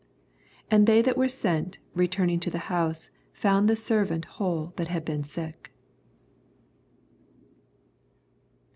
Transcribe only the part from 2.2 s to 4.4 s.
ing to the house, found the servant he"'